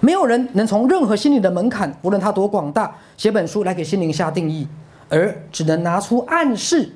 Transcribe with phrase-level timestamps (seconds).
[0.00, 4.66] 没有人能从任何心理的门槛，无论它多广大，写本书来给心灵下定义，
[5.08, 6.90] 而只能拿出暗示、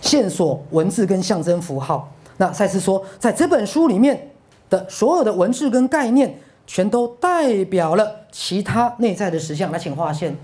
[0.00, 2.12] 线索、文字跟象征符号。
[2.36, 4.30] 那赛斯说，在这本书里面
[4.70, 6.32] 的所有的文字跟概念，
[6.66, 9.70] 全都代表了其他内在的实相。
[9.72, 10.36] 来，请划线。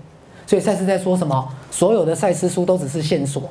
[0.45, 1.47] 所以赛斯在说什么？
[1.71, 3.49] 所有的赛斯书都只是线索，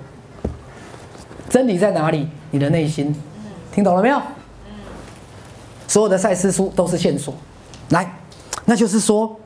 [1.48, 2.28] 真理在哪里？
[2.50, 3.14] 你的内心。
[3.72, 4.20] 听懂了没有？
[5.86, 7.32] 所有的赛斯书都是线索。
[7.90, 8.10] 来，
[8.68, 9.40] 那就是说，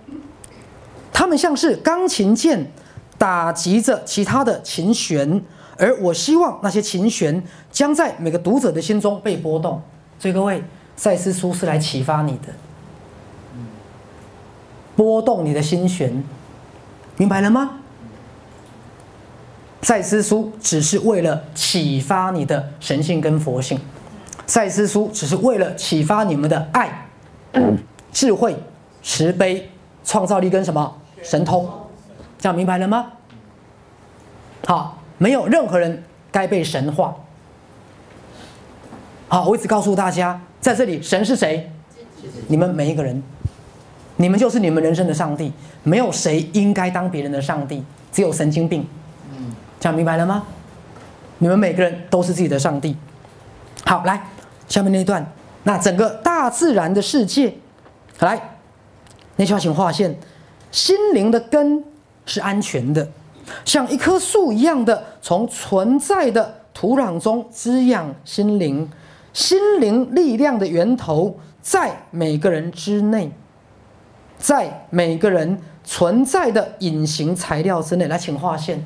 [1.13, 2.73] 他们像是钢琴键，
[3.17, 5.41] 打击着其他的琴弦，
[5.79, 7.41] 而我希望那些琴弦
[7.71, 9.81] 将在每个读者的心中被波动。
[10.19, 10.61] 所以各位，
[10.97, 12.49] 赛斯书是来启发你的，
[14.97, 16.25] 波动你的心弦，
[17.17, 17.79] 明白了吗？
[19.83, 23.79] 赛斯书只是为了启发你的神性跟佛性，
[24.47, 27.07] 赛斯书只是为了启发你们的爱。
[28.13, 28.57] 智慧、
[29.03, 29.71] 慈悲、
[30.05, 31.69] 创造力跟什么神通，
[32.39, 33.13] 这样明白了吗？
[34.67, 37.17] 好，没有任何人该被神化。
[39.29, 41.71] 好，我一直告诉大家，在这里神是谁？
[42.47, 43.23] 你们每一个人，
[44.17, 45.53] 你们就是你们人生的上帝。
[45.83, 48.87] 没有谁应该当别人的上帝，只有神经病。
[49.81, 50.45] 这样明白了吗？
[51.39, 52.97] 你们每个人都是自己的上帝。
[53.85, 54.29] 好，来
[54.69, 55.27] 下面那一段，
[55.65, 57.53] 那整个大自然的世界。
[58.21, 58.52] 来，
[59.37, 60.19] 那就要请划线。
[60.71, 61.85] 心灵的根
[62.25, 63.09] 是安全的，
[63.65, 68.91] 像一棵树一样的，从存在的土壤中滋养心灵。
[69.33, 73.33] 心灵力量的源头在每个人之内，
[74.39, 78.07] 在每个人存在的隐形材料之内。
[78.09, 78.85] 来，请划线。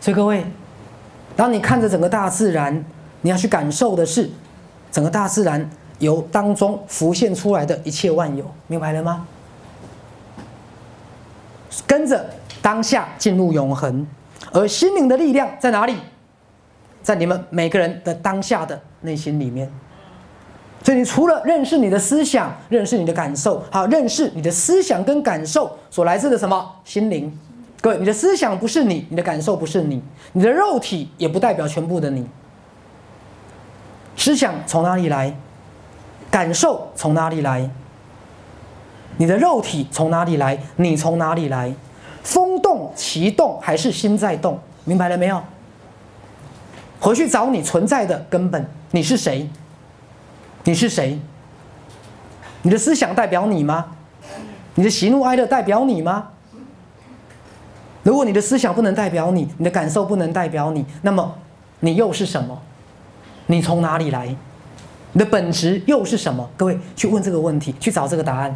[0.00, 0.44] 所以各位，
[1.36, 2.84] 当你看着整个大自然，
[3.22, 4.30] 你要去感受的是
[4.90, 5.68] 整个大自然。
[5.98, 9.26] 由当中浮现出来的一切万有，明白了吗？
[11.86, 12.24] 跟着
[12.62, 14.06] 当下进入永恒，
[14.52, 15.96] 而心灵的力量在哪里？
[17.02, 19.70] 在你们每个人的当下的内心里面。
[20.82, 27.36] 所以，你除了认识你的思想，认识你的感受，好，认识你的思想跟感受所来自的什么心灵？
[27.80, 32.26] 各位，你的思想不是你，你的感受不是你，你的肉体也不代表全部的你。
[34.16, 35.36] 思想从哪里来？
[36.36, 37.70] 感受从哪里来？
[39.16, 40.58] 你的肉体从哪里来？
[40.76, 41.72] 你从哪里来？
[42.22, 44.60] 风动、其动还是心在动？
[44.84, 45.42] 明白了没有？
[47.00, 49.48] 回去找你存在的根本，你是谁？
[50.64, 51.18] 你是谁？
[52.60, 53.86] 你的思想代表你吗？
[54.74, 56.32] 你的喜怒哀乐代表你吗？
[58.02, 61.34] 如果你的思想不能代表你，你的感受不能代表你，那么
[61.80, 62.60] 你又是什么？
[63.46, 64.36] 你从哪里来？
[65.16, 66.46] 你的本质又是什么？
[66.58, 68.54] 各位去问这个问题，去找这个答案，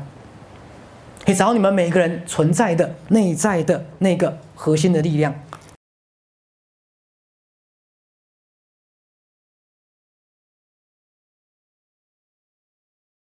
[1.25, 5.35] 可以找你们每个人存在的内在的那个核心的力量。